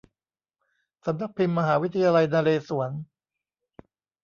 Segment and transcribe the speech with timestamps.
[1.05, 2.91] สำนักพิมพ์มหาวิทยาลัยนเรศวร